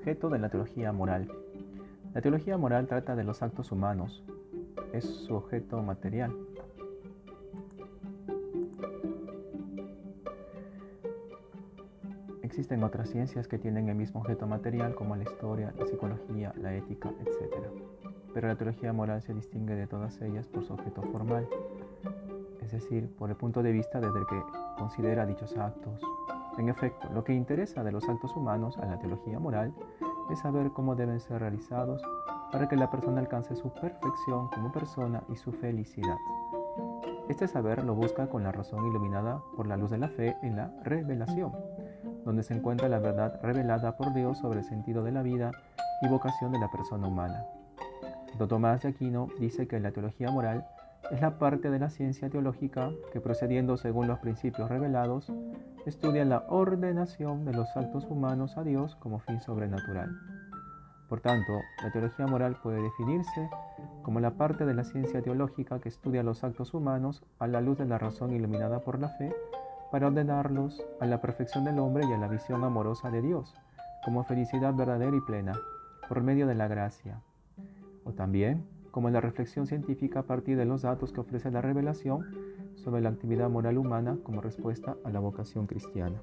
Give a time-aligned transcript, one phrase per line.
[0.00, 1.30] objeto de la teología moral.
[2.14, 4.24] La teología moral trata de los actos humanos,
[4.94, 6.34] es su objeto material.
[12.42, 16.74] Existen otras ciencias que tienen el mismo objeto material como la historia, la psicología, la
[16.74, 17.66] ética, etc.
[18.32, 21.46] Pero la teología moral se distingue de todas ellas por su objeto formal,
[22.62, 24.42] es decir, por el punto de vista desde el que
[24.78, 26.00] considera dichos actos.
[26.58, 29.72] En efecto, lo que interesa de los actos humanos a la teología moral
[30.30, 32.02] es saber cómo deben ser realizados
[32.52, 36.16] para que la persona alcance su perfección como persona y su felicidad.
[37.28, 40.56] Este saber lo busca con la razón iluminada por la luz de la fe en
[40.56, 41.52] la revelación,
[42.24, 45.52] donde se encuentra la verdad revelada por Dios sobre el sentido de la vida
[46.02, 47.44] y vocación de la persona humana.
[48.38, 50.66] Don Tomás de Aquino dice que la teología moral
[51.10, 55.32] es la parte de la ciencia teológica que procediendo según los principios revelados,
[55.86, 60.10] estudia la ordenación de los actos humanos a Dios como fin sobrenatural.
[61.08, 63.50] Por tanto, la teología moral puede definirse
[64.02, 67.78] como la parte de la ciencia teológica que estudia los actos humanos a la luz
[67.78, 69.34] de la razón iluminada por la fe
[69.90, 73.52] para ordenarlos a la perfección del hombre y a la visión amorosa de Dios,
[74.04, 75.58] como felicidad verdadera y plena,
[76.08, 77.20] por medio de la gracia.
[78.04, 82.26] O también como la reflexión científica a partir de los datos que ofrece la revelación
[82.74, 86.20] sobre la actividad moral humana como respuesta a la vocación cristiana.